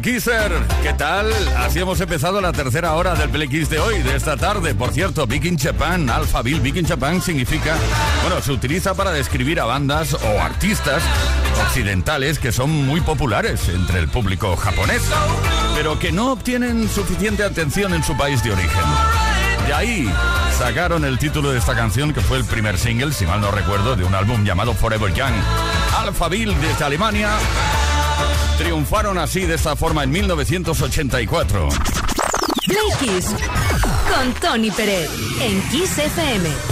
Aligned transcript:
Kisser, 0.00 0.52
¿qué 0.82 0.92
tal? 0.94 1.30
Así 1.58 1.80
hemos 1.80 2.00
empezado 2.00 2.40
la 2.40 2.52
tercera 2.52 2.94
hora 2.94 3.14
del 3.14 3.28
Play 3.28 3.48
Kiss 3.48 3.68
de 3.68 3.78
hoy, 3.78 4.02
de 4.02 4.16
esta 4.16 4.36
tarde. 4.36 4.74
Por 4.74 4.92
cierto, 4.92 5.26
Big 5.26 5.44
in 5.44 5.58
Japan, 5.58 6.08
Alphaville, 6.08 6.60
Big 6.60 6.76
in 6.76 6.86
Japan 6.86 7.20
significa, 7.20 7.76
bueno, 8.22 8.40
se 8.40 8.52
utiliza 8.52 8.94
para 8.94 9.10
describir 9.10 9.60
a 9.60 9.64
bandas 9.64 10.14
o 10.14 10.40
artistas 10.40 11.02
occidentales 11.66 12.38
que 12.38 12.52
son 12.52 12.70
muy 12.70 13.00
populares 13.00 13.68
entre 13.68 13.98
el 13.98 14.08
público 14.08 14.56
japonés, 14.56 15.02
pero 15.74 15.98
que 15.98 16.12
no 16.12 16.32
obtienen 16.32 16.88
suficiente 16.88 17.44
atención 17.44 17.92
en 17.92 18.02
su 18.02 18.16
país 18.16 18.42
de 18.42 18.52
origen. 18.52 18.84
De 19.66 19.74
ahí 19.74 20.12
sacaron 20.58 21.04
el 21.04 21.18
título 21.18 21.52
de 21.52 21.58
esta 21.58 21.74
canción, 21.74 22.14
que 22.14 22.20
fue 22.20 22.38
el 22.38 22.44
primer 22.44 22.78
single, 22.78 23.12
si 23.12 23.26
mal 23.26 23.40
no 23.40 23.50
recuerdo, 23.50 23.94
de 23.96 24.04
un 24.04 24.14
álbum 24.14 24.44
llamado 24.44 24.74
Forever 24.74 25.12
Young. 25.12 25.34
Alphaville 25.98 26.54
desde 26.56 26.84
Alemania 26.84 27.30
Triunfaron 28.58 29.18
así 29.18 29.40
de 29.46 29.54
esta 29.54 29.76
forma 29.76 30.04
en 30.04 30.10
1984. 30.10 31.68
Play 32.66 33.20
con 34.14 34.32
Tony 34.34 34.70
Pérez 34.70 35.10
en 35.40 35.60
Kiss 35.70 35.98
FM. 35.98 36.71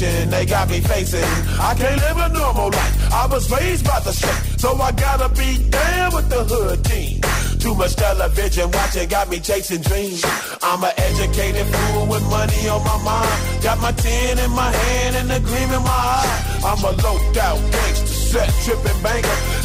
They 0.00 0.44
got 0.44 0.68
me 0.68 0.80
facing. 0.80 1.24
I 1.58 1.74
can't 1.74 2.00
live 2.00 2.18
a 2.18 2.28
normal 2.28 2.70
life. 2.70 3.12
I 3.12 3.26
was 3.26 3.50
raised 3.50 3.84
by 3.84 4.00
the 4.00 4.12
street, 4.12 4.60
so 4.60 4.74
I 4.76 4.92
gotta 4.92 5.28
be 5.30 5.58
down 5.70 6.14
with 6.14 6.28
the 6.28 6.44
hood 6.44 6.84
team. 6.84 7.20
Too 7.58 7.74
much 7.74 7.96
television 7.96 8.70
watching 8.70 9.08
got 9.08 9.28
me 9.30 9.40
chasing 9.40 9.80
dreams. 9.80 10.22
I'm 10.62 10.84
an 10.84 10.92
educated 10.98 11.66
fool 11.66 12.06
with 12.06 12.22
money 12.28 12.68
on 12.68 12.84
my 12.84 13.02
mind. 13.02 13.62
Got 13.62 13.80
my 13.80 13.92
tin 13.92 14.38
in 14.38 14.50
my 14.50 14.70
hand 14.70 15.16
and 15.16 15.32
a 15.32 15.40
gleam 15.40 15.70
in 15.72 15.82
my 15.82 15.88
eye. 15.88 16.60
I'm 16.64 16.84
a 16.84 16.92
low 17.02 17.16
out 17.40 17.72
gangster, 17.72 18.06
set 18.06 18.50
tripping 18.64 19.02
banker. 19.02 19.55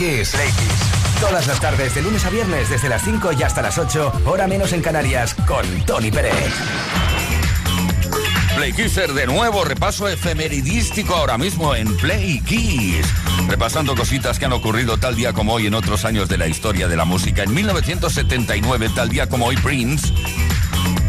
Play 0.00 0.16
Kiss. 0.16 0.34
Todas 1.20 1.46
las 1.46 1.60
tardes, 1.60 1.94
de 1.94 2.00
lunes 2.00 2.24
a 2.24 2.30
viernes, 2.30 2.70
desde 2.70 2.88
las 2.88 3.02
5 3.02 3.32
y 3.38 3.42
hasta 3.42 3.60
las 3.60 3.76
8, 3.76 4.22
hora 4.24 4.46
menos 4.46 4.72
en 4.72 4.80
Canarias, 4.80 5.34
con 5.46 5.66
Tony 5.84 6.10
Pérez. 6.10 6.54
Play 8.56 8.72
Kisser 8.72 9.12
de 9.12 9.26
nuevo, 9.26 9.62
repaso 9.62 10.08
efemeridístico 10.08 11.14
ahora 11.14 11.36
mismo 11.36 11.74
en 11.74 11.94
Play 11.98 12.40
Kiss. 12.40 13.06
Repasando 13.46 13.94
cositas 13.94 14.38
que 14.38 14.46
han 14.46 14.54
ocurrido 14.54 14.96
tal 14.96 15.16
día 15.16 15.34
como 15.34 15.52
hoy 15.52 15.66
en 15.66 15.74
otros 15.74 16.06
años 16.06 16.30
de 16.30 16.38
la 16.38 16.46
historia 16.46 16.88
de 16.88 16.96
la 16.96 17.04
música. 17.04 17.42
En 17.42 17.52
1979, 17.52 18.90
tal 18.94 19.10
día 19.10 19.28
como 19.28 19.44
hoy, 19.46 19.56
Prince 19.56 20.14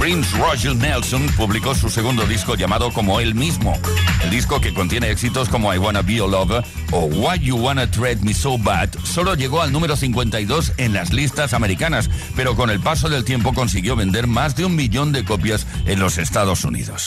Prince 0.01 0.35
Roger 0.35 0.75
Nelson 0.75 1.27
publicó 1.37 1.75
su 1.75 1.87
segundo 1.87 2.25
disco 2.25 2.55
llamado 2.55 2.91
como 2.91 3.19
él 3.19 3.35
mismo. 3.35 3.77
El 4.23 4.31
disco 4.31 4.59
que 4.59 4.73
contiene 4.73 5.11
éxitos 5.11 5.47
como 5.47 5.71
I 5.71 5.77
Wanna 5.77 6.01
Be 6.01 6.15
Your 6.15 6.27
Lover 6.27 6.63
o 6.91 7.01
Why 7.01 7.37
You 7.37 7.55
Wanna 7.57 7.85
Tread 7.91 8.17
Me 8.21 8.33
So 8.33 8.57
Bad 8.57 8.89
solo 9.03 9.35
llegó 9.35 9.61
al 9.61 9.71
número 9.71 9.95
52 9.95 10.73
en 10.77 10.93
las 10.93 11.13
listas 11.13 11.53
americanas, 11.53 12.09
pero 12.35 12.55
con 12.55 12.71
el 12.71 12.79
paso 12.79 13.09
del 13.09 13.23
tiempo 13.23 13.53
consiguió 13.53 13.95
vender 13.95 14.25
más 14.25 14.55
de 14.55 14.65
un 14.65 14.75
millón 14.75 15.11
de 15.11 15.23
copias 15.23 15.67
en 15.85 15.99
los 15.99 16.17
Estados 16.17 16.65
Unidos. 16.65 17.05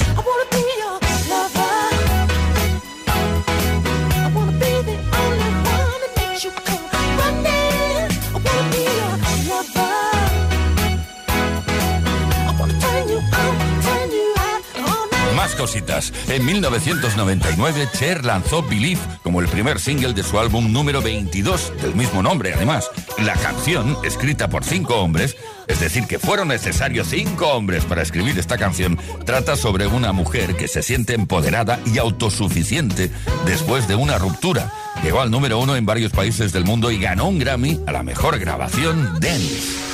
En 16.29 16.45
1999, 16.45 17.89
Cher 17.99 18.23
lanzó 18.25 18.63
Believe 18.63 19.01
como 19.23 19.41
el 19.41 19.49
primer 19.49 19.81
single 19.81 20.13
de 20.13 20.23
su 20.23 20.39
álbum 20.39 20.71
número 20.71 21.01
22, 21.01 21.73
del 21.81 21.95
mismo 21.95 22.23
nombre 22.23 22.53
además. 22.53 22.91
La 23.19 23.33
canción, 23.33 23.97
escrita 24.05 24.51
por 24.51 24.63
cinco 24.63 24.97
hombres, 24.97 25.37
es 25.67 25.81
decir, 25.81 26.07
que 26.07 26.19
fueron 26.19 26.49
necesarios 26.49 27.09
cinco 27.09 27.49
hombres 27.49 27.87
para 27.87 28.03
escribir 28.03 28.39
esta 28.39 28.59
canción, 28.59 28.99
trata 29.25 29.57
sobre 29.57 29.87
una 29.87 30.13
mujer 30.13 30.55
que 30.55 30.69
se 30.69 30.83
siente 30.83 31.15
empoderada 31.15 31.81
y 31.87 31.97
autosuficiente 31.97 33.11
después 33.47 33.89
de 33.89 33.95
una 33.95 34.19
ruptura. 34.19 34.71
Llegó 35.03 35.23
al 35.23 35.31
número 35.31 35.59
uno 35.59 35.77
en 35.77 35.87
varios 35.87 36.13
países 36.13 36.53
del 36.53 36.65
mundo 36.65 36.91
y 36.91 36.99
ganó 36.99 37.27
un 37.27 37.39
Grammy 37.39 37.81
a 37.87 37.93
la 37.93 38.03
mejor 38.03 38.39
grabación 38.39 39.19
dance. 39.19 39.94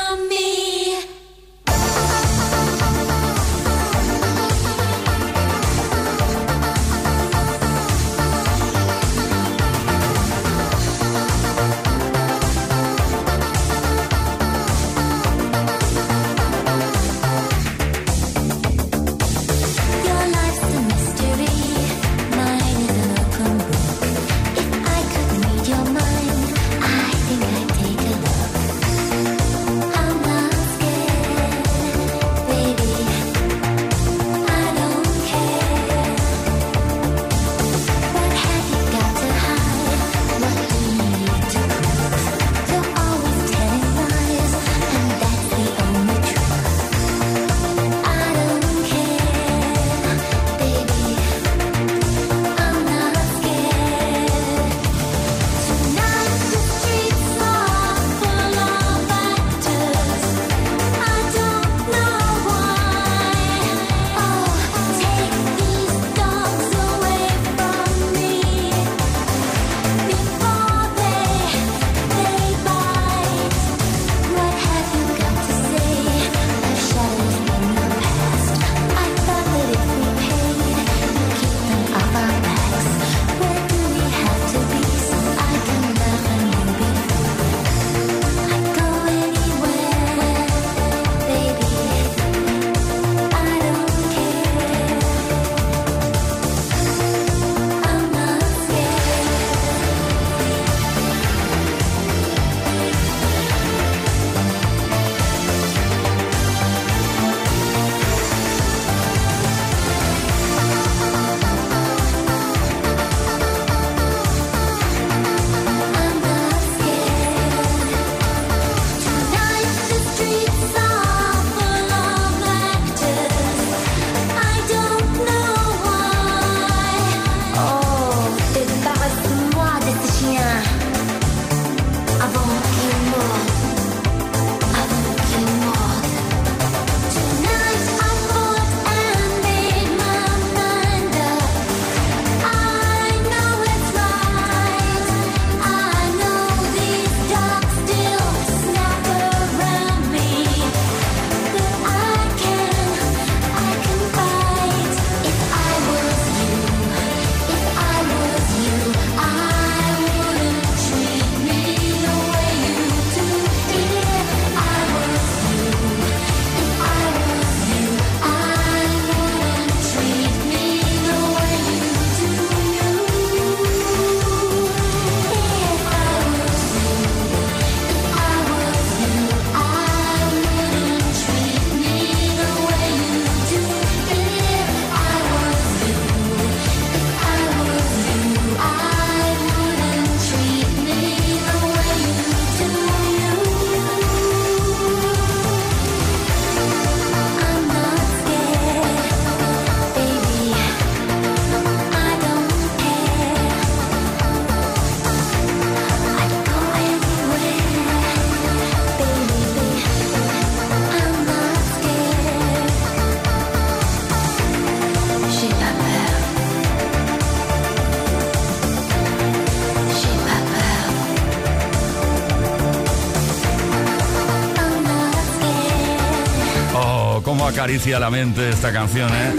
acaricia 227.71 227.99
la 228.01 228.09
mente 228.09 228.49
esta 228.49 228.73
canción, 228.73 229.09
¿eh? 229.13 229.33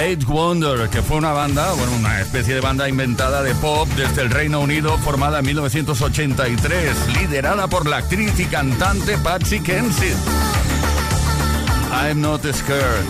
Eight 0.00 0.24
Wonder, 0.24 0.88
que 0.88 1.02
fue 1.02 1.18
una 1.18 1.32
banda, 1.32 1.70
bueno, 1.74 1.92
una 1.96 2.22
especie 2.22 2.54
de 2.54 2.62
banda 2.62 2.88
inventada 2.88 3.42
de 3.42 3.54
pop 3.56 3.86
desde 3.94 4.22
el 4.22 4.30
Reino 4.30 4.58
Unido, 4.58 4.96
formada 4.96 5.40
en 5.40 5.44
1983, 5.44 6.96
liderada 7.20 7.68
por 7.68 7.86
la 7.86 7.98
actriz 7.98 8.40
y 8.40 8.46
cantante 8.46 9.18
Patsy 9.18 9.60
Kensit. 9.60 10.16
I'm 11.92 12.22
not 12.22 12.40
scared. 12.54 13.06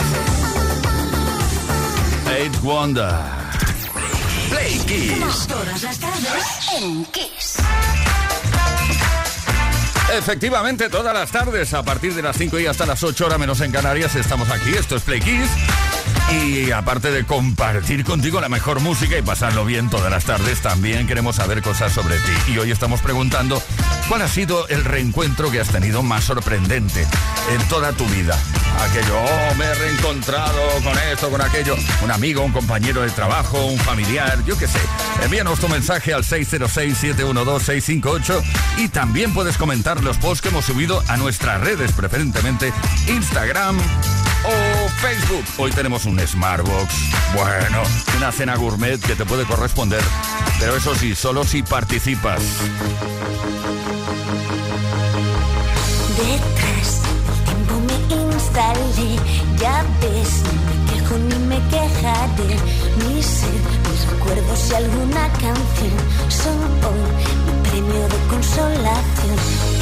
Eight 2.36 2.60
Wonder. 2.64 3.14
Play 4.50 4.80
Kiss. 4.88 5.46
Todas 5.46 5.82
las 5.84 5.98
tardes 6.00 6.68
en 6.80 7.04
Kiss. 7.04 7.41
Efectivamente, 10.12 10.90
todas 10.90 11.14
las 11.14 11.30
tardes, 11.30 11.72
a 11.72 11.82
partir 11.82 12.14
de 12.14 12.20
las 12.20 12.36
5 12.36 12.60
y 12.60 12.66
hasta 12.66 12.84
las 12.84 13.02
8 13.02 13.26
horas 13.26 13.38
menos 13.38 13.60
en 13.62 13.72
Canarias, 13.72 14.14
estamos 14.14 14.50
aquí. 14.50 14.70
Esto 14.70 14.96
es 14.96 15.02
Play. 15.02 15.22
Y 16.30 16.70
aparte 16.70 17.10
de 17.10 17.24
compartir 17.24 18.04
contigo 18.04 18.40
la 18.40 18.50
mejor 18.50 18.80
música 18.80 19.16
y 19.16 19.22
pasarlo 19.22 19.64
bien 19.64 19.88
todas 19.88 20.10
las 20.10 20.24
tardes, 20.24 20.60
también 20.60 21.06
queremos 21.06 21.36
saber 21.36 21.62
cosas 21.62 21.92
sobre 21.92 22.16
ti. 22.16 22.52
Y 22.52 22.58
hoy 22.58 22.70
estamos 22.70 23.00
preguntando 23.00 23.62
cuál 24.08 24.22
ha 24.22 24.28
sido 24.28 24.68
el 24.68 24.84
reencuentro 24.84 25.50
que 25.50 25.60
has 25.60 25.68
tenido 25.68 26.02
más 26.02 26.24
sorprendente 26.24 27.06
en 27.50 27.68
toda 27.68 27.92
tu 27.92 28.04
vida 28.06 28.38
aquello, 28.80 29.18
oh, 29.18 29.54
me 29.56 29.64
he 29.64 29.74
reencontrado 29.74 30.60
con 30.82 30.98
esto, 31.10 31.30
con 31.30 31.40
aquello, 31.40 31.76
un 32.02 32.10
amigo, 32.10 32.42
un 32.42 32.52
compañero 32.52 33.00
de 33.02 33.10
trabajo, 33.10 33.64
un 33.66 33.78
familiar, 33.78 34.42
yo 34.44 34.58
qué 34.58 34.66
sé. 34.66 34.80
Envíanos 35.22 35.60
tu 35.60 35.68
mensaje 35.68 36.12
al 36.14 36.24
606-712-658 36.24 38.42
y 38.78 38.88
también 38.88 39.32
puedes 39.34 39.56
comentar 39.56 40.02
los 40.02 40.16
posts 40.18 40.42
que 40.42 40.48
hemos 40.48 40.64
subido 40.64 41.00
a 41.08 41.16
nuestras 41.16 41.60
redes, 41.60 41.92
preferentemente 41.92 42.72
Instagram 43.08 43.78
o 44.44 44.88
Facebook. 45.00 45.44
Hoy 45.58 45.70
tenemos 45.70 46.04
un 46.04 46.18
Smartbox, 46.18 46.94
bueno, 47.34 47.82
una 48.16 48.32
cena 48.32 48.56
gourmet 48.56 49.00
que 49.00 49.14
te 49.14 49.24
puede 49.24 49.44
corresponder, 49.44 50.02
pero 50.58 50.76
eso 50.76 50.94
sí, 50.94 51.14
solo 51.14 51.44
si 51.44 51.62
participas. 51.62 52.42
Detrás 56.16 57.01
sale, 58.54 59.16
ya 59.58 59.84
ves, 60.00 60.42
no 60.44 60.52
me 60.68 60.76
quejo 60.90 61.14
ni 61.18 61.38
me 61.50 61.58
quejaré, 61.72 62.52
mi 62.98 63.22
ser, 63.22 63.60
mis 63.88 64.00
recuerdos 64.10 64.60
y 64.70 64.74
alguna 64.74 65.24
canción 65.44 65.96
son 66.28 66.58
hoy 66.86 67.02
mi 67.46 67.54
premio 67.68 68.04
de 68.12 68.18
consolación. 68.32 69.36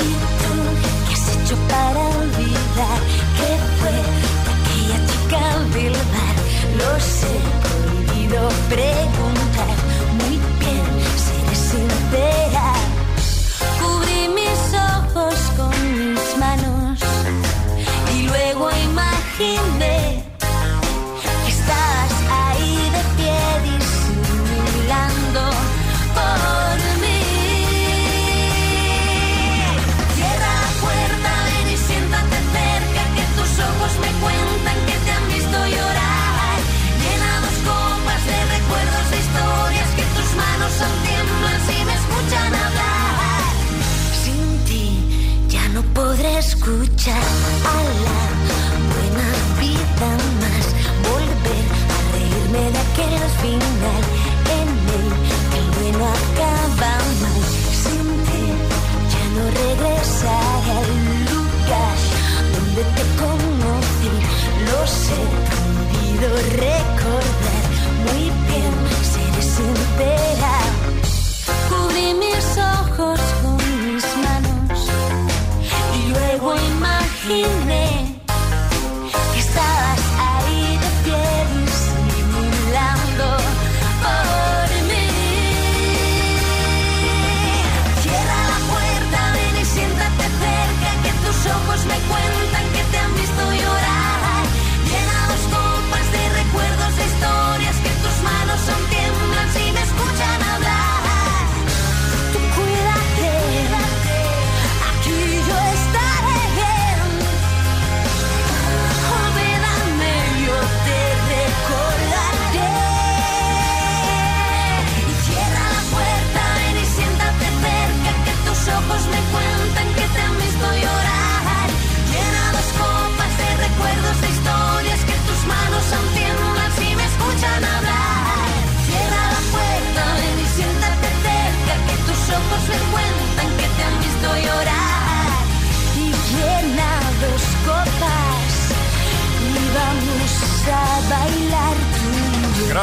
¿Y 0.07 0.11
tú 0.41 0.53
qué 1.07 1.13
has 1.15 1.27
hecho 1.35 1.57
para 1.69 2.01
olvidar 2.21 2.99
qué 3.39 3.51
fue 3.79 3.97
de 4.45 4.51
aquella 4.57 4.99
chica 5.11 5.43
del 5.75 5.97
bar? 6.15 6.37
Lo 6.81 6.91
sé, 7.01 7.33
prohibido 7.65 8.41
preguntar, 8.69 9.77
muy 10.19 10.37
bien, 10.61 10.85
seré 11.25 11.55
sincera. 11.71 12.69
Cubrí 13.81 14.23
mis 14.39 14.63
ojos 14.95 15.37
con 15.57 15.70
hubo 18.61 18.71
imaginado. 18.73 19.70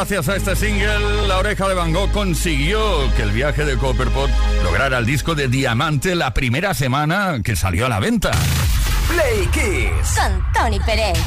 gracias 0.10 0.30
a 0.30 0.38
este 0.38 0.56
single, 0.56 1.28
La 1.28 1.38
Oreja 1.38 1.68
de 1.68 1.74
Van 1.74 1.92
Gogh 1.92 2.10
consiguió 2.14 3.14
que 3.16 3.24
el 3.24 3.32
viaje 3.32 3.66
de 3.66 3.76
Copperpot 3.78 4.30
lograra 4.64 5.00
el 5.00 5.06
disco 5.06 5.36
de 5.36 5.50
diamante 5.50 6.16
la 6.16 6.34
primera 6.34 6.74
semana 6.74 7.42
que 7.44 7.58
salió 7.58 7.88
a 7.88 7.90
la 7.90 8.00
venta. 8.00 8.32
Play 9.10 9.48
Kiss. 9.48 10.16
Tony 10.54 10.80
Pérez. 10.80 11.18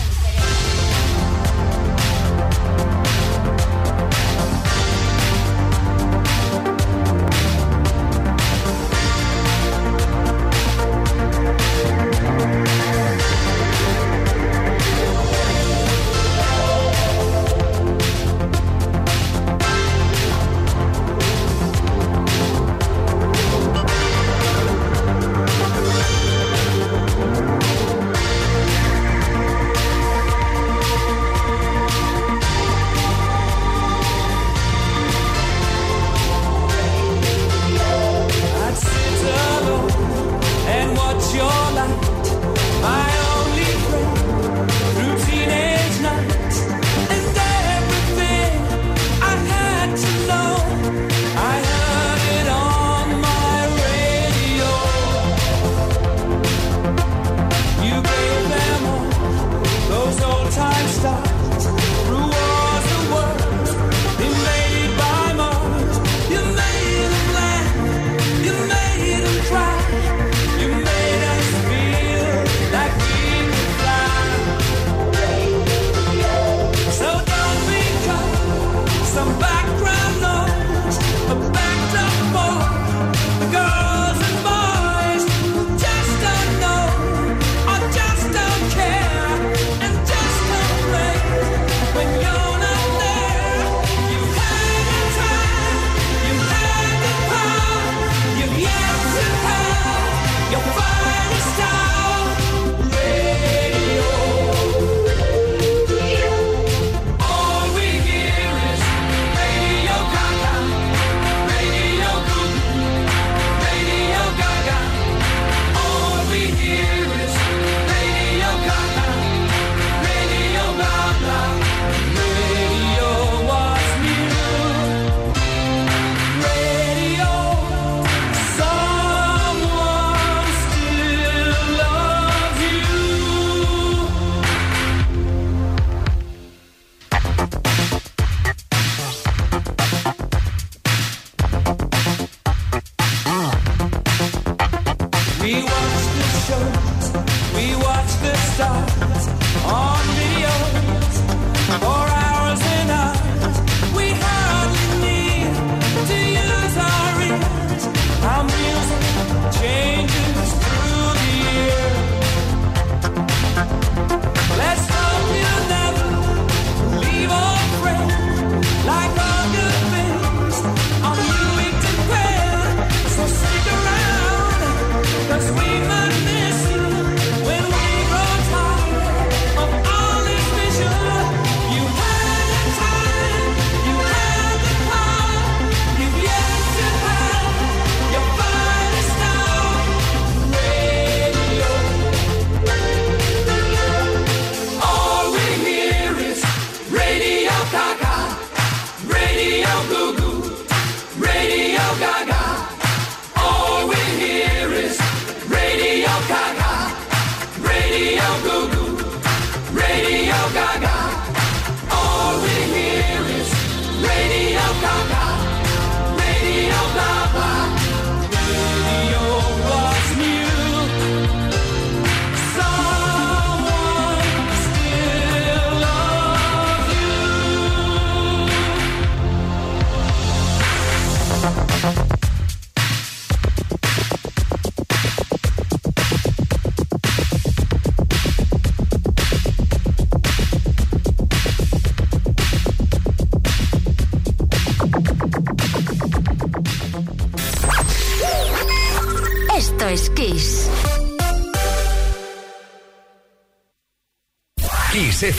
Radio 209.74 210.40
Gaga. 210.54 210.89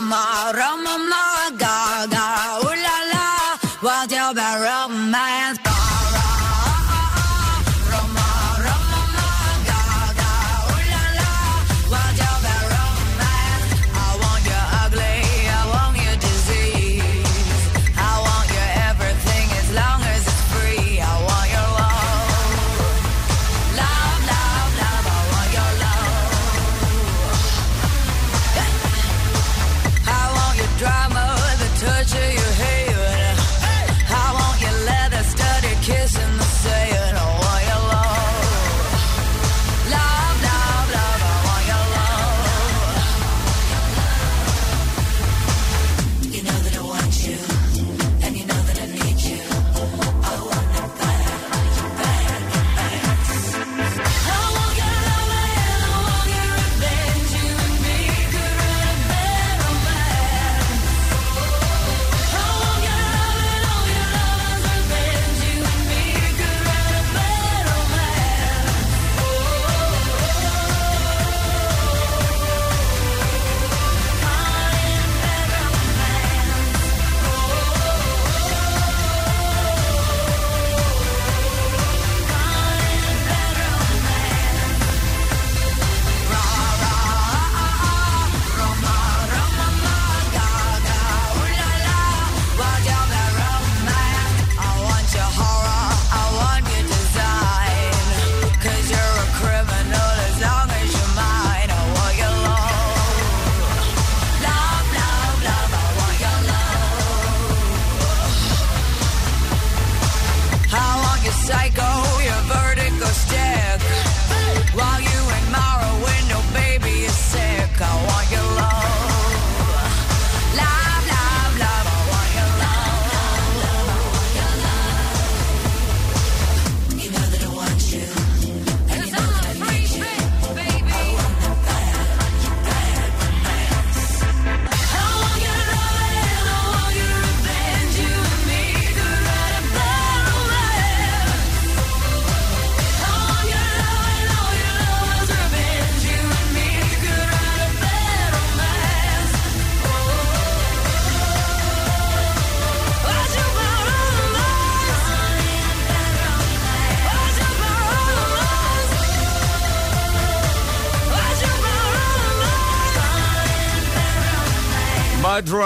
мама, 0.00 0.52
рамамна. 0.52 1.27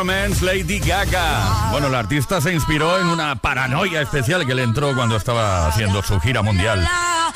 Romance, 0.03 0.45
Lady 0.45 0.81
Gaga. 0.81 1.71
Bueno, 1.71 1.89
la 1.89 2.01
artista 2.01 2.41
se 2.41 2.53
inspiró 2.53 2.99
en 2.99 3.07
una 3.07 3.37
paranoia 3.37 4.03
especial 4.03 4.45
que 4.45 4.53
le 4.53 4.65
entró 4.65 4.97
cuando 4.97 5.15
estaba 5.15 5.69
haciendo 5.69 6.03
su 6.03 6.19
gira 6.19 6.43
mundial 6.43 6.85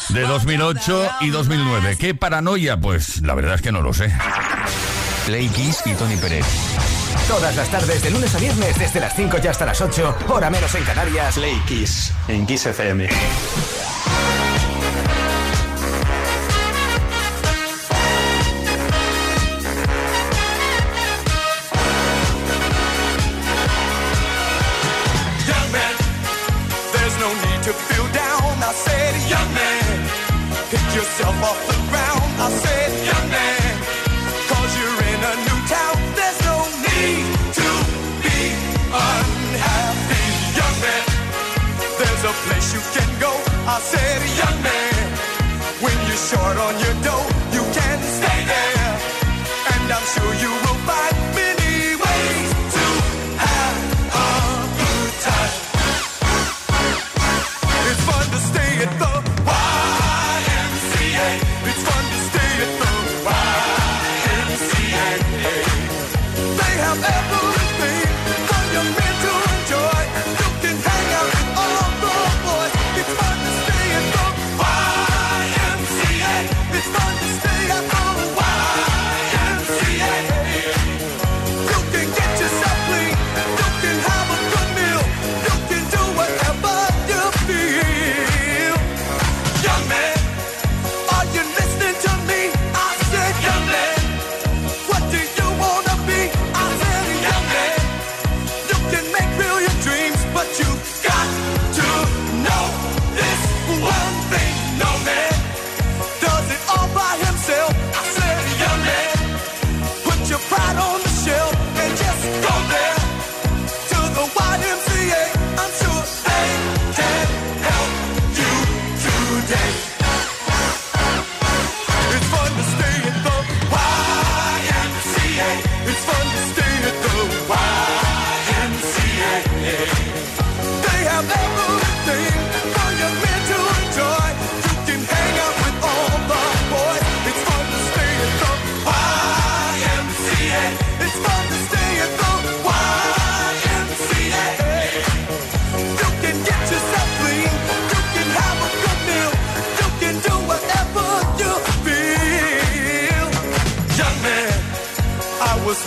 de 0.09 0.23
2008 0.23 1.11
y 1.21 1.31
2009. 1.31 1.97
¿Qué 1.97 2.17
paranoia? 2.17 2.77
Pues 2.77 3.23
la 3.23 3.35
verdad 3.37 3.55
es 3.55 3.63
que 3.63 3.71
no 3.71 3.83
lo 3.83 3.95
sé. 3.95 4.13
Play 5.27 5.49
Kiss 5.51 5.83
y 5.85 5.93
Tony 5.93 6.17
Pérez. 6.17 6.45
Todas 7.29 7.55
las 7.55 7.69
tardes, 7.69 8.03
de 8.03 8.11
lunes 8.11 8.35
a 8.35 8.39
viernes, 8.39 8.77
desde 8.77 8.99
las 8.99 9.15
5 9.15 9.37
y 9.45 9.47
hasta 9.47 9.65
las 9.65 9.81
8, 9.81 10.17
hora 10.27 10.51
menos 10.51 10.75
en 10.75 10.83
Canarias. 10.83 11.37
Play 11.37 11.63
Kiss, 11.69 12.13
en 12.27 12.47
Kiss 12.47 12.67
FM. 12.67 13.09
off 31.35 31.67
the 31.67 31.75
ground. 31.91 32.23
I 32.39 32.51
said, 32.51 33.26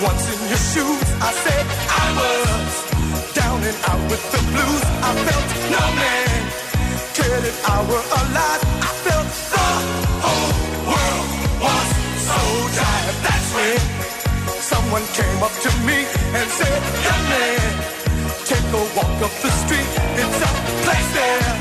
once 0.01 0.23
in 0.31 0.39
your 0.47 0.63
shoes. 0.71 1.07
I 1.19 1.31
said 1.43 1.65
I 2.03 2.05
was 2.19 2.71
down 3.35 3.59
and 3.63 3.77
out 3.89 4.03
with 4.09 4.23
the 4.31 4.41
blues. 4.51 4.83
I 5.03 5.12
felt 5.27 5.47
no 5.75 5.83
man 5.99 6.39
cared 7.17 7.45
if 7.51 7.57
I 7.67 7.77
were 7.89 8.05
alive. 8.21 8.63
I 8.88 8.91
felt 9.05 9.29
the 9.55 9.67
whole 10.23 10.51
world 10.89 11.27
was 11.63 11.88
so 12.29 12.39
tired. 12.79 13.17
That's 13.25 13.49
when 13.55 13.79
someone 14.73 15.05
came 15.19 15.39
up 15.43 15.55
to 15.65 15.71
me 15.88 15.99
and 16.38 16.47
said, 16.59 16.79
Young 17.05 17.23
man, 17.33 17.69
take 18.47 18.67
a 18.79 18.83
walk 18.95 19.15
up 19.27 19.33
the 19.43 19.51
street. 19.63 19.91
It's 20.21 20.39
a 20.49 20.51
place 20.85 21.09
there 21.19 21.51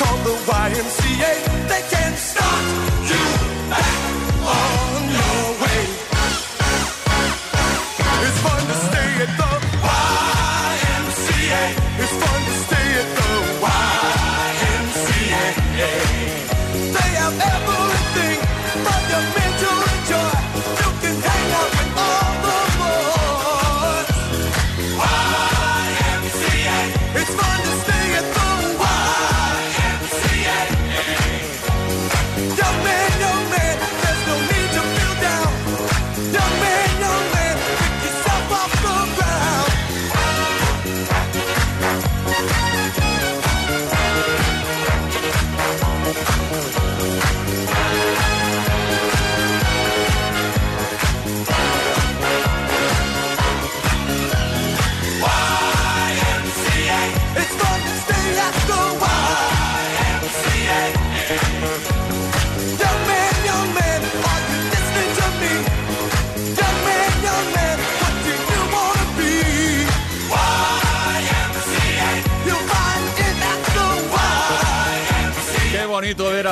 called 0.00 0.22
the 0.24 0.36
YMCA. 0.56 1.32
They 1.68 1.82
can 1.92 2.12
start 2.16 2.64
you 3.10 3.24
back 3.68 3.98
on 4.56 5.02
your 5.20 5.44
way. 5.62 6.07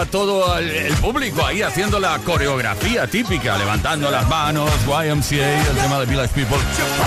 Todo 0.07 0.59
el, 0.59 0.71
el 0.71 0.95
público 0.95 1.45
ahí 1.45 1.63
haciendo 1.63 1.99
la 2.01 2.19
coreografía 2.19 3.07
típica, 3.07 3.57
levantando 3.59 4.11
las 4.11 4.29
manos, 4.29 4.71
YMCA, 4.87 5.71
el 5.71 5.77
tema 5.77 5.99
de 6.01 6.07
Village 6.07 6.35
People. 6.35 6.59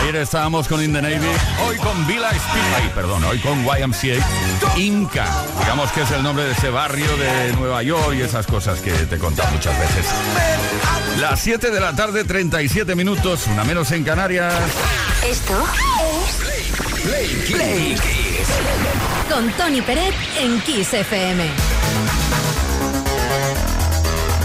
Ayer 0.02 0.16
estábamos 0.18 0.68
con 0.68 0.84
In 0.84 0.94
the 0.94 1.02
Navy, 1.02 1.28
hoy 1.68 1.78
con 1.78 2.06
Village 2.08 2.40
People, 2.40 2.76
ay, 2.76 2.92
perdón, 2.94 3.24
hoy 3.24 3.40
con 3.40 3.64
YMCA 3.66 4.78
Inca, 4.78 5.26
digamos 5.60 5.92
que 5.92 6.02
es 6.02 6.12
el 6.12 6.24
nombre 6.24 6.46
de 6.46 6.52
ese 6.52 6.70
barrio 6.70 7.16
de 7.18 7.54
Nueva 7.54 7.84
York 7.84 8.14
y 8.18 8.22
esas 8.22 8.46
cosas 8.48 8.80
que 8.80 8.92
te 8.92 9.16
he 9.16 9.20
contado 9.20 9.50
muchas 9.52 9.78
veces. 9.80 10.06
Las 11.20 11.40
7 11.42 11.72
de 11.72 11.80
la 11.80 11.96
tarde, 11.96 12.24
37 12.24 12.96
minutos, 12.96 13.48
una 13.48 13.64
menos 13.64 13.92
en 13.92 14.04
Canarias. 14.04 14.54
Esto 15.28 15.54
es 16.02 16.36
Play, 17.02 17.44
Play 17.52 17.96
Kiss. 17.96 18.50
con 19.30 19.52
Tony 19.54 19.82
Peret 19.82 20.14
en 20.40 20.60
Kiss 20.62 20.94
FM. 20.94 21.50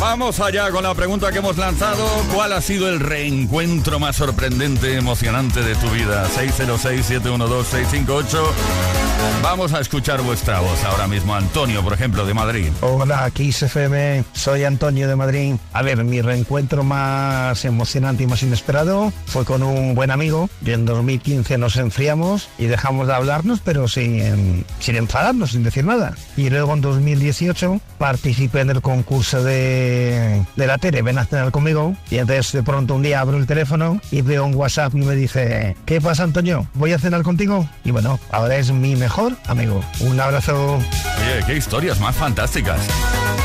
Vamos 0.07 0.39
allá 0.39 0.71
con 0.71 0.83
la 0.83 0.95
pregunta 0.95 1.33
que 1.33 1.39
hemos 1.39 1.57
lanzado. 1.57 2.07
¿Cuál 2.35 2.53
ha 2.53 2.61
sido 2.61 2.91
el 2.91 3.01
reencuentro 3.01 3.99
más 3.99 4.17
sorprendente, 4.17 4.99
emocionante 4.99 5.63
de 5.63 5.75
tu 5.77 5.89
vida? 5.89 6.29
606-712-658. 6.29 9.04
Vamos 9.43 9.73
a 9.73 9.81
escuchar 9.81 10.21
vuestra 10.23 10.61
voz 10.61 10.83
ahora 10.85 11.07
mismo. 11.07 11.35
Antonio, 11.35 11.83
por 11.83 11.93
ejemplo, 11.93 12.27
de 12.27 12.35
Madrid. 12.35 12.69
Hola, 12.81 13.31
Kiss 13.33 13.63
FM, 13.63 14.25
soy 14.33 14.65
Antonio 14.65 15.07
de 15.09 15.17
Madrid. 15.17 15.55
A 15.73 15.83
ver, 15.83 16.03
mi 16.03 16.21
reencuentro 16.21 16.83
más 16.83 17.65
emocionante 17.65 18.25
y 18.25 18.27
más 18.27 18.43
inesperado 18.43 19.13
fue 19.27 19.45
con 19.45 19.63
un 19.63 19.95
buen 19.95 20.11
amigo 20.11 20.51
y 20.65 20.73
en 20.73 20.85
2015 20.85 21.57
nos 21.59 21.77
enfriamos 21.77 22.49
y 22.59 22.67
dejamos 22.67 23.07
de 23.07 23.15
hablarnos, 23.15 23.61
pero 23.65 23.87
sin, 23.87 24.65
sin 24.81 24.97
enfadarnos, 24.97 25.53
sin 25.53 25.63
decir 25.63 25.85
nada. 25.85 26.15
Y 26.37 26.51
luego 26.51 26.75
en 26.75 26.81
2018 26.81 27.81
participé 27.99 28.61
en 28.61 28.71
el 28.71 28.83
concurso 28.83 29.45
de, 29.45 30.45
de 30.57 30.67
la 30.67 30.79
tele, 30.79 31.03
ven 31.03 31.19
a 31.19 31.27
cenar 31.27 31.51
conmigo. 31.53 31.95
Y 32.11 32.19
entonces 32.19 32.51
de 32.53 32.63
pronto 32.63 32.97
un 32.97 33.03
día 33.03 33.21
abro 33.21 33.37
el 33.37 33.47
teléfono 33.47 34.01
y 34.11 34.23
veo 34.23 34.45
un 34.45 34.55
WhatsApp 34.55 34.95
y 34.95 34.99
me 34.99 35.15
dice, 35.15 35.77
¿qué 35.87 36.01
pasa 36.01 36.25
Antonio? 36.25 36.67
¿Voy 36.75 36.93
a 36.93 36.99
cenar 36.99 37.23
contigo? 37.23 37.69
Y 37.85 37.93
bueno, 37.93 38.19
ahora 38.31 38.57
es 38.57 38.73
mi 38.73 38.97
mejor 38.97 39.14
amigo. 39.47 39.81
Un 40.01 40.21
abrazo. 40.21 40.77
Oye, 40.77 41.45
qué 41.47 41.57
historias 41.57 42.01
más 42.01 42.17
fantásticas. 42.17 42.81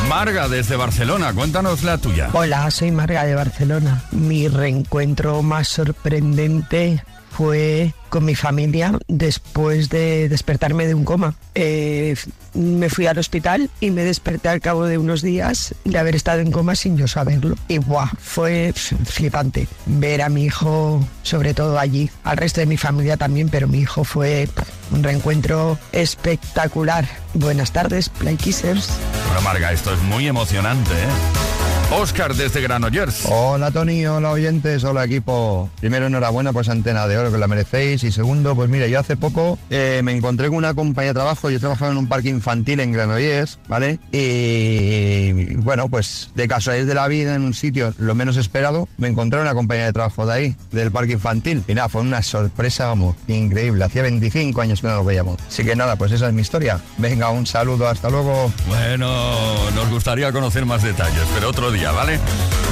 Marga, 0.08 0.48
desde 0.48 0.76
Barcelona, 0.76 1.34
cuéntanos 1.34 1.84
la 1.84 1.98
tuya. 1.98 2.30
Hola, 2.34 2.72
soy 2.72 2.92
Marga 2.92 3.26
de 3.26 3.36
Barcelona. 3.36 4.02
Mi 4.12 4.48
reencuentro 4.48 5.44
más 5.44 5.68
sorprendente 5.68 7.04
fue 7.40 7.94
con 8.10 8.26
mi 8.26 8.36
familia 8.36 9.00
después 9.08 9.88
de 9.88 10.28
despertarme 10.28 10.88
de 10.88 10.94
un 10.94 11.06
coma. 11.06 11.36
Eh, 11.56 12.14
me 12.54 12.90
fui 12.90 13.08
al 13.08 13.18
hospital 13.18 13.70
y 13.80 13.92
me 13.92 14.04
desperté 14.04 14.50
al 14.50 14.60
cabo 14.60 14.86
de 14.86 14.98
unos 14.98 15.22
días 15.22 15.74
de 15.86 15.98
haber 15.98 16.18
estado 16.18 16.42
en 16.42 16.52
coma 16.52 16.76
sin 16.76 16.98
yo 16.98 17.08
saberlo. 17.08 17.56
Y 17.70 17.78
¡buah! 17.78 18.10
fue 18.20 18.74
flipante 18.74 19.70
ver 19.86 20.22
a 20.22 20.28
mi 20.28 20.44
hijo, 20.44 21.02
sobre 21.24 21.54
todo 21.54 21.80
allí, 21.80 22.10
al 22.26 22.36
resto 22.36 22.60
de 22.60 22.66
mi 22.66 22.76
familia 22.76 23.16
también, 23.16 23.48
pero 23.48 23.70
mi 23.70 23.80
hijo 23.80 24.04
fue 24.04 24.50
un 24.92 25.02
reencuentro 25.02 25.80
espectacular. 25.94 27.08
Buenas 27.36 27.72
tardes, 27.72 28.10
Play 28.10 28.36
Kissers. 28.36 28.90
Bueno, 29.28 29.42
Marga, 29.44 29.72
esto 29.72 29.94
es 29.94 30.02
muy 30.02 30.28
emocionante, 30.28 30.92
¿eh? 30.92 31.59
Oscar, 31.92 32.36
desde 32.36 32.62
Granollers. 32.62 33.26
Hola 33.26 33.72
Tony, 33.72 34.06
hola 34.06 34.30
oyentes, 34.30 34.84
hola 34.84 35.06
equipo. 35.06 35.70
Primero 35.80 36.06
enhorabuena 36.06 36.54
pues 36.54 36.70
Antena 36.70 37.08
de 37.08 37.18
Oro 37.18 37.32
que 37.32 37.40
la 37.40 37.48
merecéis 37.48 38.04
y 38.04 38.12
segundo 38.12 38.56
pues 38.56 38.70
mire 38.70 38.90
yo 38.92 39.00
hace 39.00 39.18
poco 39.18 39.58
eh, 39.72 40.02
me 40.04 40.12
encontré 40.12 40.50
con 40.50 40.58
una 40.58 40.76
compañía 40.76 41.10
de 41.10 41.14
trabajo, 41.16 41.50
yo 41.50 41.60
trabajaba 41.60 41.92
en 41.92 41.98
un 41.98 42.08
parque 42.08 42.30
infantil 42.30 42.80
en 42.80 42.92
Granollers, 42.92 43.58
¿vale? 43.68 44.00
Y 44.12 45.56
bueno 45.56 45.90
pues 45.90 46.30
de 46.36 46.48
casualidad 46.48 46.86
de 46.86 46.94
la 46.94 47.08
vida 47.08 47.34
en 47.34 47.42
un 47.42 47.56
sitio 47.56 47.94
lo 47.98 48.14
menos 48.14 48.38
esperado 48.38 48.88
me 48.98 49.08
encontré 49.08 49.42
una 49.42 49.56
compañía 49.56 49.86
de 49.86 49.94
trabajo 49.94 50.28
de 50.28 50.34
ahí, 50.34 50.56
del 50.72 50.92
parque 50.92 51.14
infantil 51.14 51.64
y 51.68 51.74
nada, 51.74 51.90
fue 51.90 52.02
una 52.02 52.22
sorpresa 52.22 52.86
vamos, 52.86 53.16
increíble, 53.28 53.84
hacía 53.84 54.04
25 54.04 54.62
años 54.62 54.82
que 54.82 54.88
no 54.88 54.96
nos 54.96 55.06
veíamos. 55.06 55.38
Así 55.48 55.64
que 55.64 55.76
nada, 55.76 55.96
pues 55.96 56.12
esa 56.12 56.28
es 56.28 56.34
mi 56.34 56.42
historia. 56.42 56.80
Venga, 56.98 57.30
un 57.30 57.46
saludo, 57.46 57.88
hasta 57.88 58.10
luego. 58.10 58.52
Bueno, 58.68 59.72
nos 59.72 59.90
gustaría 59.90 60.32
conocer 60.32 60.66
más 60.66 60.84
detalles, 60.84 61.24
pero 61.34 61.50
otro 61.50 61.72
día, 61.72 61.79
¿vale? 61.88 62.20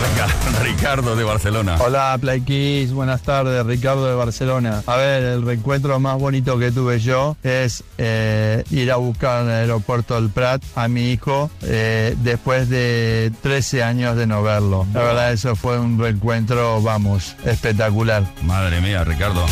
Venga, 0.02 0.28
Ricardo 0.64 1.16
de 1.16 1.24
Barcelona. 1.24 1.78
Hola 1.80 2.18
Play 2.20 2.86
buenas 2.88 3.22
tardes, 3.22 3.66
Ricardo 3.66 4.06
de 4.06 4.16
Barcelona. 4.16 4.84
A 4.86 4.98
ver, 4.98 5.24
el 5.24 5.46
reencuentro 5.46 6.00
más 6.00 6.20
bonito 6.20 6.60
que 6.60 6.72
tuve 6.72 7.00
yo 7.00 7.38
es 7.42 7.84
eh, 7.98 8.64
ir 8.70 8.92
a 8.92 8.98
buscar 8.98 9.44
en 9.44 9.50
el 9.50 9.56
aeropuerto 9.56 10.16
del 10.16 10.30
Prat 10.30 10.62
a 10.76 10.88
mi 10.88 11.12
hijo 11.12 11.50
eh, 11.64 12.16
después 12.20 12.70
de 12.70 13.32
13 13.42 13.84
años 13.84 14.18
de 14.18 14.28
no 14.28 14.44
verlo. 14.44 14.86
La 14.94 15.04
verdad, 15.04 15.32
eso 15.32 15.56
fue 15.56 15.80
un 15.80 15.98
reencuentro, 15.98 16.82
vamos, 16.82 17.36
espectacular. 17.46 18.24
Madre 18.44 18.82
mía, 18.82 19.04
Ricardo. 19.04 19.46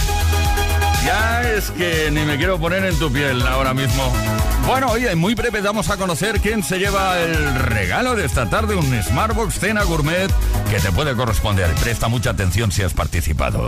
Ya 1.06 1.44
es 1.54 1.70
que 1.72 2.10
ni 2.12 2.22
me 2.22 2.38
quiero 2.38 2.60
poner 2.60 2.84
en 2.84 2.98
tu 2.98 3.12
piel 3.12 3.46
ahora 3.46 3.74
mismo. 3.74 4.12
Bueno, 4.66 4.88
oye, 4.88 5.14
muy 5.16 5.36
breve 5.36 5.62
damos 5.62 5.90
a 5.92 5.98
conocer 5.98 6.42
quién 6.42 6.64
se 6.64 6.80
lleva 6.80 7.20
el 7.20 7.56
regalo 7.56 8.16
de 8.16 8.26
esta 8.26 8.50
tarde, 8.50 8.76
un 8.76 9.04
Smartbox 9.04 9.60
Cena 9.60 9.84
Gourmet 9.84 10.32
que 10.72 10.80
te 10.80 10.92
puede 10.92 11.16
corresponder. 11.16 11.70
Presta 11.76 12.08
mucha 12.08 12.32
atención 12.32 12.72
si 12.72 12.82
has 12.82 12.96
participado. 12.96 13.68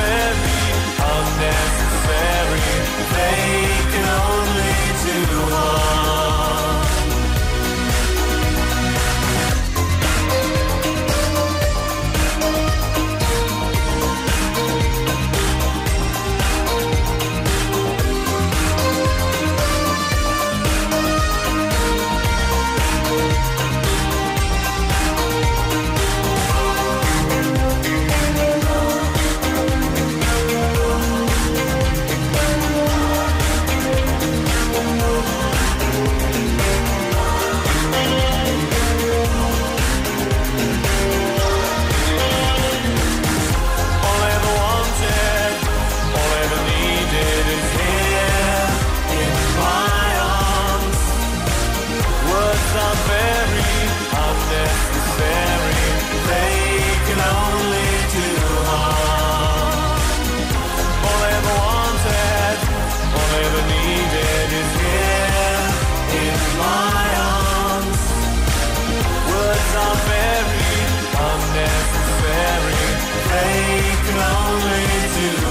to 75.21 75.50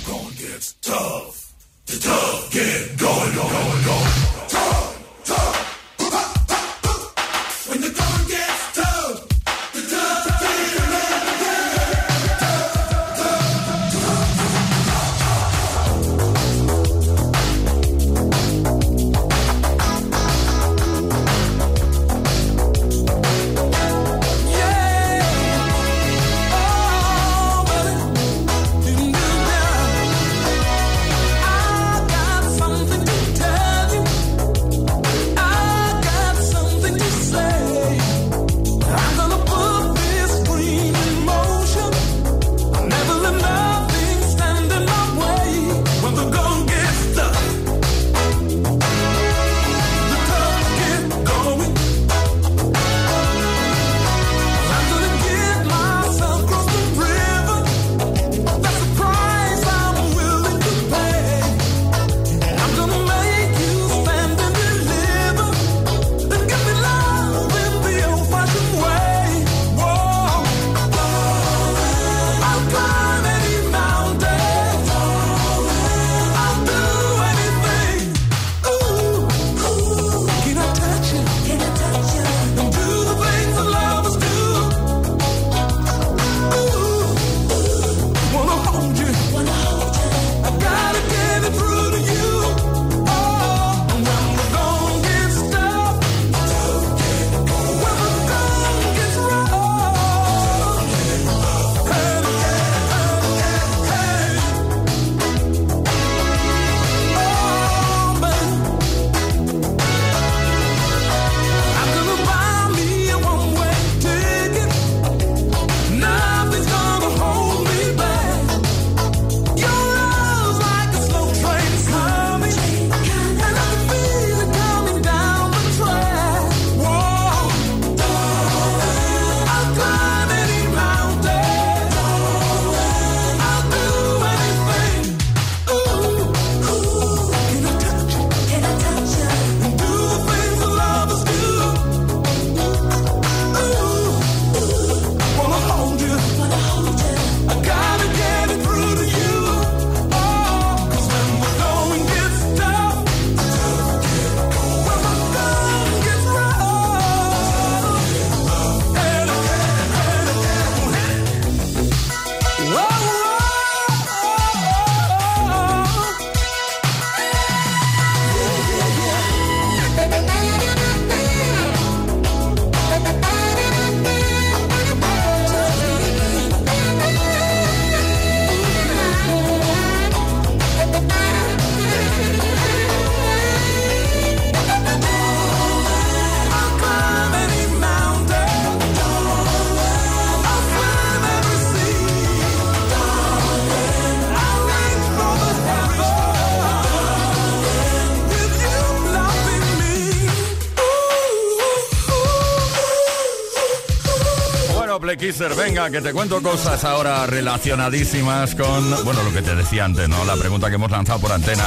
Venga, 205.49 205.89
que 205.89 206.01
te 206.01 206.13
cuento 206.13 206.39
cosas 206.43 206.83
ahora 206.83 207.25
relacionadísimas 207.25 208.53
con, 208.53 209.03
bueno, 209.03 209.23
lo 209.23 209.33
que 209.33 209.41
te 209.41 209.55
decía 209.55 209.85
antes, 209.85 210.07
¿no? 210.07 210.23
La 210.23 210.35
pregunta 210.35 210.69
que 210.69 210.75
hemos 210.75 210.91
lanzado 210.91 211.19
por 211.19 211.31
antena. 211.31 211.63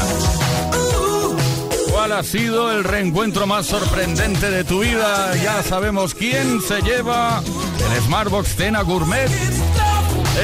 ¿Cuál 1.91 2.13
ha 2.13 2.23
sido 2.23 2.71
el 2.71 2.85
reencuentro 2.85 3.49
más 3.49 3.67
sorprendente 3.67 4.49
de 4.49 4.63
tu 4.63 4.81
vida? 4.81 5.35
Ya 5.43 5.61
sabemos 5.65 6.15
quién 6.15 6.63
se 6.63 6.83
lleva 6.83 7.43
el 7.95 8.03
Smartbox 8.03 8.55
Cena 8.55 8.83
Gourmet. 8.83 9.31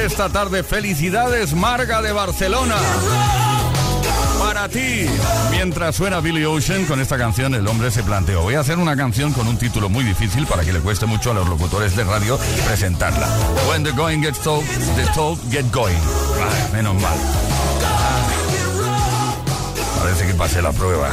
Esta 0.04 0.28
tarde, 0.28 0.64
felicidades, 0.64 1.54
Marga 1.54 2.02
de 2.02 2.10
Barcelona. 2.12 2.76
Mientras 5.50 5.96
suena 5.96 6.20
Billy 6.20 6.44
Ocean 6.44 6.84
con 6.84 7.00
esta 7.00 7.16
canción, 7.16 7.54
el 7.54 7.66
hombre 7.66 7.90
se 7.90 8.02
planteó, 8.02 8.42
voy 8.42 8.56
a 8.56 8.60
hacer 8.60 8.76
una 8.76 8.94
canción 8.94 9.32
con 9.32 9.46
un 9.48 9.56
título 9.56 9.88
muy 9.88 10.04
difícil 10.04 10.46
para 10.46 10.64
que 10.64 10.72
le 10.72 10.80
cueste 10.80 11.06
mucho 11.06 11.30
a 11.30 11.34
los 11.34 11.48
locutores 11.48 11.96
de 11.96 12.04
radio 12.04 12.38
presentarla. 12.66 13.26
When 13.70 13.82
the 13.82 13.92
going 13.92 14.20
gets 14.20 14.38
told, 14.38 14.66
the 14.96 15.06
told 15.14 15.40
get 15.50 15.64
going. 15.72 15.96
Menos 16.74 16.94
mal. 17.00 17.16
Parece 19.98 20.26
que 20.26 20.34
pasé 20.34 20.60
la 20.60 20.72
prueba. 20.72 21.10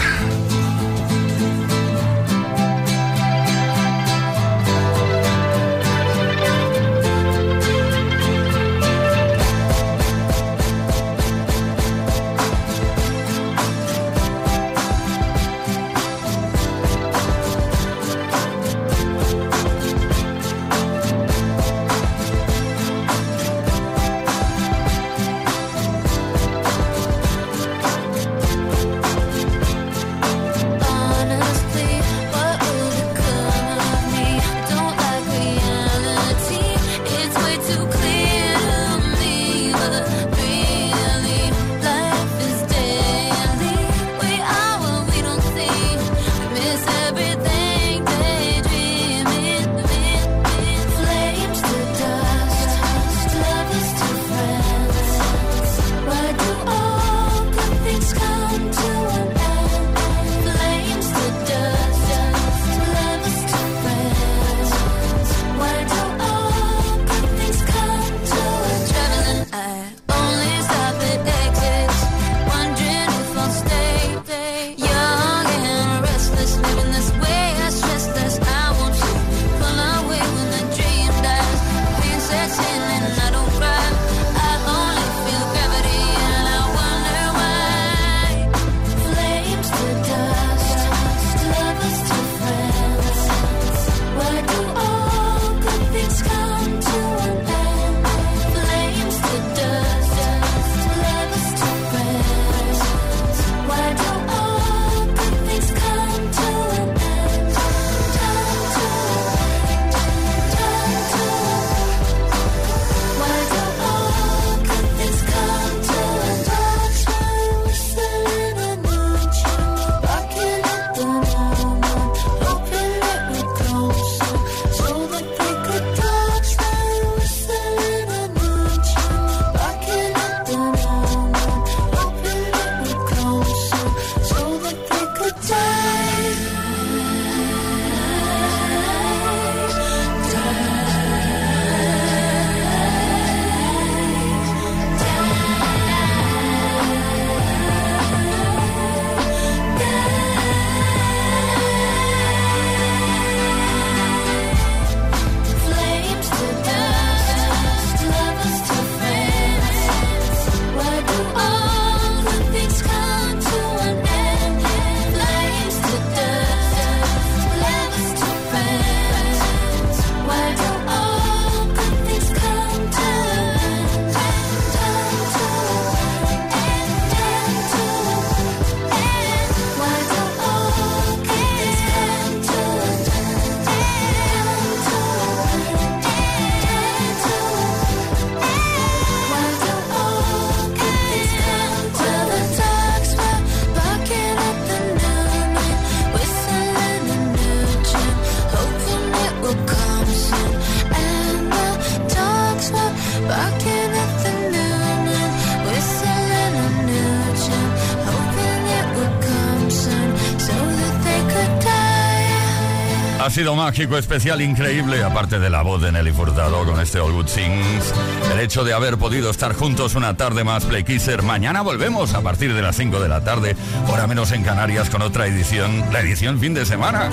Mágico, 213.67 213.97
especial, 213.97 214.41
increíble, 214.41 215.03
aparte 215.03 215.39
de 215.39 215.49
la 215.49 215.61
voz 215.61 215.81
de 215.81 215.91
Nelly 215.91 216.13
Furtado 216.13 216.63
con 216.63 216.79
este 216.79 217.01
All 217.01 217.11
Good 217.11 217.25
Things. 217.25 217.93
El 218.31 218.39
hecho 218.39 218.63
de 218.63 218.71
haber 218.71 218.97
podido 218.97 219.29
estar 219.29 219.53
juntos 219.53 219.95
una 219.95 220.15
tarde 220.15 220.45
más, 220.45 220.63
Play 220.63 220.85
Kisser. 220.85 221.21
Mañana 221.21 221.63
volvemos 221.63 222.13
a 222.13 222.21
partir 222.21 222.53
de 222.53 222.61
las 222.61 222.77
5 222.77 223.01
de 223.01 223.09
la 223.09 223.25
tarde, 223.25 223.57
hora 223.89 224.07
menos 224.07 224.31
en 224.31 224.43
Canarias, 224.43 224.89
con 224.89 225.01
otra 225.01 225.27
edición, 225.27 225.83
la 225.91 225.99
edición 225.99 226.39
fin 226.39 226.53
de 226.53 226.65
semana 226.65 227.09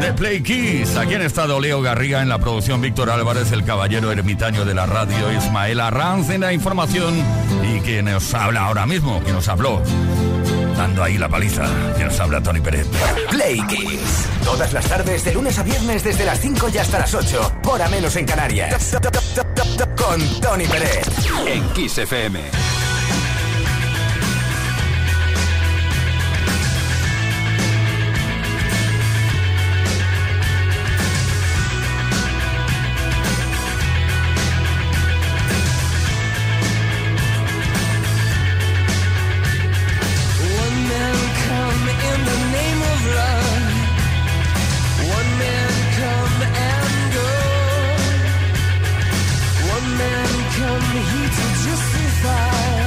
de 0.00 0.10
Play 0.14 0.42
Kiss. 0.42 0.96
Aquí 0.96 1.12
en 1.12 1.20
estado 1.20 1.60
Leo 1.60 1.82
Garriga 1.82 2.22
en 2.22 2.30
la 2.30 2.38
producción 2.38 2.80
Víctor 2.80 3.10
Álvarez, 3.10 3.52
el 3.52 3.62
caballero 3.62 4.10
ermitaño 4.10 4.64
de 4.64 4.72
la 4.72 4.86
radio, 4.86 5.30
Ismael 5.30 5.80
Arranz 5.80 6.30
en 6.30 6.40
la 6.40 6.54
información 6.54 7.14
y 7.62 7.80
quien 7.80 8.06
nos 8.06 8.32
habla 8.32 8.62
ahora 8.62 8.86
mismo, 8.86 9.22
que 9.22 9.34
nos 9.34 9.46
habló. 9.48 9.82
Dando 10.78 11.02
ahí 11.02 11.18
la 11.18 11.28
paliza, 11.28 11.64
que 11.96 12.04
nos 12.04 12.20
habla 12.20 12.40
Tony 12.40 12.60
Pérez. 12.60 12.86
Play 13.30 13.60
Kiss. 13.66 14.28
Todas 14.44 14.72
las 14.72 14.86
tardes, 14.86 15.24
de 15.24 15.34
lunes 15.34 15.58
a 15.58 15.64
viernes, 15.64 16.04
desde 16.04 16.24
las 16.24 16.38
5 16.38 16.68
y 16.72 16.78
hasta 16.78 17.00
las 17.00 17.12
8. 17.12 17.52
Hora 17.66 17.88
menos 17.88 18.14
en 18.14 18.24
Canarias. 18.24 18.96
Con 19.96 20.40
Tony 20.40 20.66
Pérez. 20.66 21.04
En 21.48 21.68
Kiss 21.70 21.98
FM. 21.98 22.77
come 50.58 50.80
here 50.80 51.28
to 51.28 51.46
justify 51.64 52.77